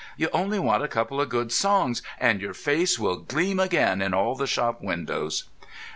[0.17, 4.15] You only want a couple of good songs, and your face will gleam again in
[4.15, 5.43] all the shop windows."